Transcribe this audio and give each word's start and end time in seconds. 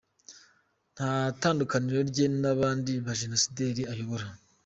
Nta 0.93 1.09
tandukaniro 1.41 1.99
rye 2.11 2.25
n’abandi 2.41 2.91
bajenosideri 3.05 3.81
ayobora. 3.91 4.25